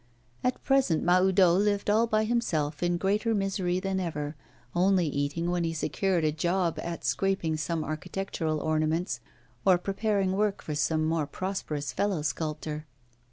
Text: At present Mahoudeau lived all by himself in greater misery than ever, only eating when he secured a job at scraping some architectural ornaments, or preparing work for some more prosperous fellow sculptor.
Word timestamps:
At 0.43 0.63
present 0.63 1.03
Mahoudeau 1.03 1.53
lived 1.53 1.87
all 1.87 2.07
by 2.07 2.23
himself 2.23 2.81
in 2.81 2.97
greater 2.97 3.35
misery 3.35 3.79
than 3.79 3.99
ever, 3.99 4.35
only 4.73 5.05
eating 5.05 5.51
when 5.51 5.63
he 5.63 5.73
secured 5.73 6.23
a 6.23 6.31
job 6.31 6.79
at 6.79 7.05
scraping 7.05 7.55
some 7.55 7.83
architectural 7.83 8.59
ornaments, 8.61 9.19
or 9.63 9.77
preparing 9.77 10.31
work 10.31 10.63
for 10.63 10.73
some 10.73 11.05
more 11.05 11.27
prosperous 11.27 11.93
fellow 11.93 12.23
sculptor. 12.23 12.87